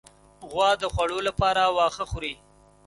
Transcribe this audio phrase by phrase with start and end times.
[0.49, 2.33] غوا د خوړو لپاره واښه خوري.